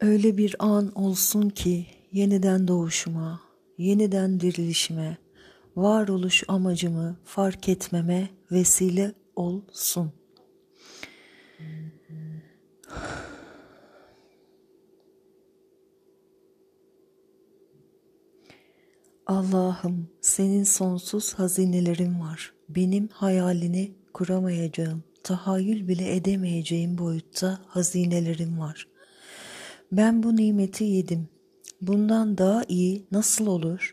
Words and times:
Öyle 0.00 0.36
bir 0.36 0.56
an 0.58 0.92
olsun 0.94 1.48
ki 1.48 1.86
yeniden 2.12 2.68
doğuşuma, 2.68 3.40
yeniden 3.78 4.40
dirilişime, 4.40 5.16
varoluş 5.76 6.44
amacımı 6.48 7.16
fark 7.24 7.68
etmeme 7.68 8.28
vesile 8.50 9.12
olsun. 9.36 10.12
Allah'ım 19.26 20.08
senin 20.20 20.64
sonsuz 20.64 21.34
hazinelerin 21.34 22.20
var. 22.20 22.52
Benim 22.68 23.08
hayalini 23.08 23.92
kuramayacağım, 24.14 25.02
tahayyül 25.22 25.88
bile 25.88 26.16
edemeyeceğim 26.16 26.98
boyutta 26.98 27.60
hazinelerim 27.66 28.58
var. 28.58 28.86
Ben 29.92 30.22
bu 30.22 30.36
nimeti 30.36 30.84
yedim. 30.84 31.28
Bundan 31.80 32.38
daha 32.38 32.64
iyi 32.68 33.06
nasıl 33.12 33.46
olur? 33.46 33.90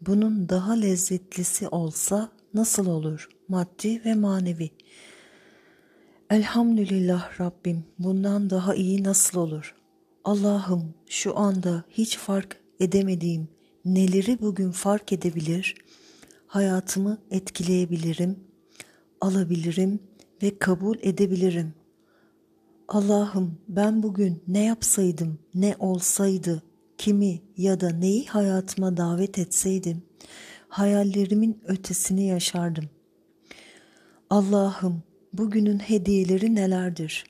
Bunun 0.00 0.48
daha 0.48 0.72
lezzetlisi 0.72 1.68
olsa 1.68 2.32
nasıl 2.54 2.86
olur? 2.86 3.28
Maddi 3.48 4.04
ve 4.04 4.14
manevi. 4.14 4.70
Elhamdülillah 6.30 7.40
Rabbim 7.40 7.84
bundan 7.98 8.50
daha 8.50 8.74
iyi 8.74 9.04
nasıl 9.04 9.38
olur? 9.40 9.74
Allah'ım 10.24 10.94
şu 11.08 11.38
anda 11.38 11.84
hiç 11.90 12.16
fark 12.16 12.60
edemediğim 12.80 13.48
neleri 13.84 14.40
bugün 14.40 14.70
fark 14.70 15.12
edebilir, 15.12 15.74
hayatımı 16.46 17.18
etkileyebilirim, 17.30 18.36
alabilirim 19.20 20.00
ve 20.42 20.58
kabul 20.58 20.96
edebilirim. 21.02 21.74
Allah'ım 22.88 23.58
ben 23.68 24.02
bugün 24.02 24.42
ne 24.48 24.64
yapsaydım, 24.64 25.38
ne 25.54 25.76
olsaydı, 25.78 26.62
kimi 26.98 27.42
ya 27.56 27.80
da 27.80 27.90
neyi 27.90 28.26
hayatıma 28.26 28.96
davet 28.96 29.38
etseydim, 29.38 30.02
hayallerimin 30.68 31.62
ötesini 31.66 32.26
yaşardım. 32.26 32.84
Allah'ım 34.30 35.02
bugünün 35.32 35.78
hediyeleri 35.78 36.54
nelerdir? 36.54 37.24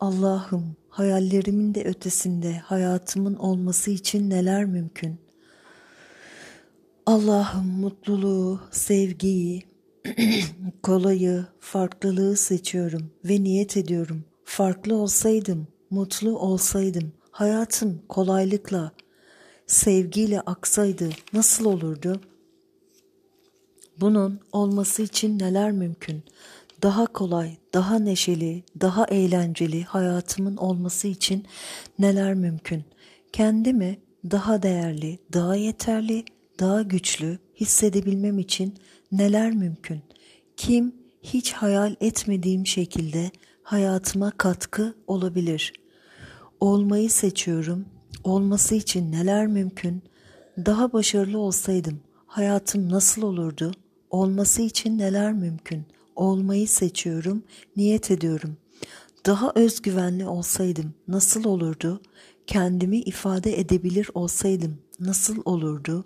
Allah'ım 0.00 0.76
hayallerimin 0.88 1.74
de 1.74 1.84
ötesinde 1.84 2.58
hayatımın 2.58 3.34
olması 3.34 3.90
için 3.90 4.30
neler 4.30 4.64
mümkün? 4.64 5.20
Allah'ım 7.06 7.66
mutluluğu, 7.66 8.60
sevgiyi, 8.70 9.62
kolayı, 10.82 11.46
farklılığı 11.60 12.36
seçiyorum 12.36 13.10
ve 13.24 13.42
niyet 13.42 13.76
ediyorum. 13.76 14.24
Farklı 14.54 14.94
olsaydım, 14.94 15.68
mutlu 15.90 16.38
olsaydım, 16.38 17.12
hayatım 17.30 18.02
kolaylıkla, 18.08 18.92
sevgiyle 19.66 20.40
aksaydı 20.40 21.08
nasıl 21.32 21.64
olurdu? 21.64 22.20
Bunun 24.00 24.40
olması 24.52 25.02
için 25.02 25.38
neler 25.38 25.72
mümkün? 25.72 26.22
Daha 26.82 27.06
kolay, 27.06 27.56
daha 27.74 27.98
neşeli, 27.98 28.64
daha 28.80 29.04
eğlenceli 29.04 29.84
hayatımın 29.84 30.56
olması 30.56 31.08
için 31.08 31.46
neler 31.98 32.34
mümkün? 32.34 32.84
Kendimi 33.32 33.98
daha 34.30 34.62
değerli, 34.62 35.18
daha 35.32 35.56
yeterli, 35.56 36.24
daha 36.60 36.82
güçlü 36.82 37.38
hissedebilmem 37.60 38.38
için 38.38 38.74
neler 39.12 39.52
mümkün? 39.52 40.00
Kim 40.56 40.94
hiç 41.22 41.52
hayal 41.52 41.94
etmediğim 42.00 42.66
şekilde 42.66 43.30
hayatıma 43.72 44.30
katkı 44.30 44.94
olabilir? 45.06 45.72
Olmayı 46.60 47.10
seçiyorum. 47.10 47.86
Olması 48.24 48.74
için 48.74 49.12
neler 49.12 49.46
mümkün? 49.46 50.02
Daha 50.58 50.92
başarılı 50.92 51.38
olsaydım 51.38 52.00
hayatım 52.26 52.90
nasıl 52.90 53.22
olurdu? 53.22 53.72
Olması 54.10 54.62
için 54.62 54.98
neler 54.98 55.32
mümkün? 55.32 55.86
Olmayı 56.16 56.68
seçiyorum, 56.68 57.42
niyet 57.76 58.10
ediyorum. 58.10 58.56
Daha 59.26 59.52
özgüvenli 59.54 60.26
olsaydım 60.26 60.94
nasıl 61.08 61.44
olurdu? 61.44 62.00
Kendimi 62.46 62.98
ifade 62.98 63.60
edebilir 63.60 64.10
olsaydım 64.14 64.78
nasıl 65.00 65.42
olurdu? 65.44 66.02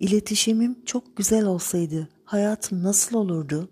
İletişimim 0.00 0.84
çok 0.86 1.16
güzel 1.16 1.44
olsaydı 1.44 2.08
hayatım 2.24 2.82
nasıl 2.82 3.16
olurdu? 3.16 3.68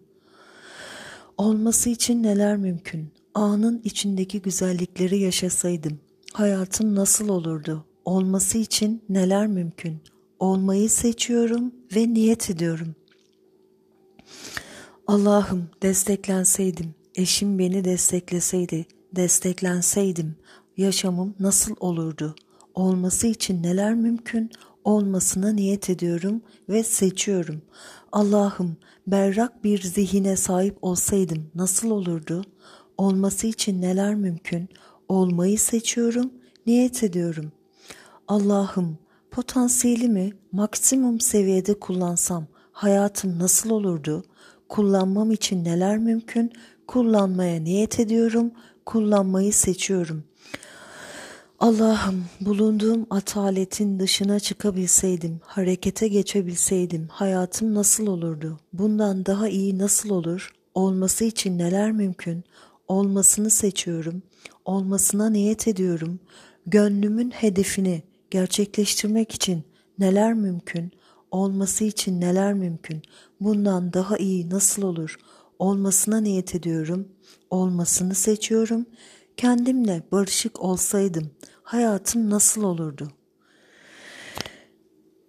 Olması 1.36 1.90
için 1.90 2.22
neler 2.22 2.56
mümkün? 2.56 3.23
Anın 3.34 3.80
içindeki 3.84 4.42
güzellikleri 4.42 5.18
yaşasaydım 5.18 6.00
hayatım 6.32 6.94
nasıl 6.94 7.28
olurdu? 7.28 7.84
Olması 8.04 8.58
için 8.58 9.02
neler 9.08 9.46
mümkün? 9.46 9.98
Olmayı 10.38 10.90
seçiyorum 10.90 11.74
ve 11.96 12.14
niyet 12.14 12.50
ediyorum. 12.50 12.94
Allah'ım 15.06 15.70
desteklenseydim, 15.82 16.94
eşim 17.14 17.58
beni 17.58 17.84
destekleseydi, 17.84 18.86
desteklenseydim 19.16 20.36
yaşamım 20.76 21.34
nasıl 21.40 21.74
olurdu? 21.80 22.34
Olması 22.74 23.26
için 23.26 23.62
neler 23.62 23.94
mümkün? 23.94 24.50
Olmasına 24.84 25.52
niyet 25.52 25.90
ediyorum 25.90 26.42
ve 26.68 26.82
seçiyorum. 26.82 27.62
Allah'ım 28.12 28.76
berrak 29.06 29.64
bir 29.64 29.82
zihine 29.82 30.36
sahip 30.36 30.78
olsaydım 30.82 31.50
nasıl 31.54 31.90
olurdu? 31.90 32.44
Olması 32.98 33.46
için 33.46 33.82
neler 33.82 34.14
mümkün? 34.14 34.68
Olmayı 35.08 35.58
seçiyorum, 35.58 36.30
niyet 36.66 37.02
ediyorum. 37.02 37.52
Allah'ım 38.28 38.98
potansiyelimi 39.30 40.32
maksimum 40.52 41.20
seviyede 41.20 41.78
kullansam 41.78 42.46
hayatım 42.72 43.38
nasıl 43.38 43.70
olurdu? 43.70 44.24
Kullanmam 44.68 45.30
için 45.30 45.64
neler 45.64 45.98
mümkün? 45.98 46.52
Kullanmaya 46.86 47.60
niyet 47.60 48.00
ediyorum, 48.00 48.50
kullanmayı 48.86 49.52
seçiyorum. 49.52 50.24
Allah'ım 51.60 52.24
bulunduğum 52.40 53.06
ataletin 53.10 54.00
dışına 54.00 54.40
çıkabilseydim, 54.40 55.40
harekete 55.44 56.08
geçebilseydim 56.08 57.08
hayatım 57.08 57.74
nasıl 57.74 58.06
olurdu? 58.06 58.58
Bundan 58.72 59.26
daha 59.26 59.48
iyi 59.48 59.78
nasıl 59.78 60.10
olur? 60.10 60.52
Olması 60.74 61.24
için 61.24 61.58
neler 61.58 61.92
mümkün? 61.92 62.44
Olmasını 62.88 63.50
seçiyorum, 63.50 64.22
olmasına 64.64 65.30
niyet 65.30 65.68
ediyorum. 65.68 66.20
Gönlümün 66.66 67.30
hedefini 67.30 68.02
gerçekleştirmek 68.30 69.32
için 69.32 69.64
neler 69.98 70.34
mümkün? 70.34 70.92
Olması 71.30 71.84
için 71.84 72.20
neler 72.20 72.54
mümkün? 72.54 73.02
Bundan 73.40 73.92
daha 73.92 74.16
iyi 74.16 74.50
nasıl 74.50 74.82
olur? 74.82 75.16
Olmasına 75.58 76.20
niyet 76.20 76.54
ediyorum, 76.54 77.08
olmasını 77.50 78.14
seçiyorum. 78.14 78.86
Kendimle 79.36 80.02
barışık 80.12 80.60
olsaydım 80.60 81.30
hayatım 81.62 82.30
nasıl 82.30 82.62
olurdu? 82.62 83.08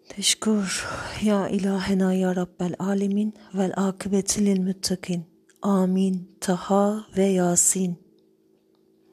Teşekkür 0.09 0.85
ya 1.21 1.49
ilahena 1.49 2.13
ya 2.13 2.35
Rabbel 2.35 2.75
alemin 2.79 3.33
vel 3.53 3.73
akıbeti 3.75 4.45
lil 4.45 4.59
müttakin. 4.59 5.34
آمین. 5.65 6.27
تها 6.41 7.05
و 7.17 7.19
یاسین. 7.19 7.97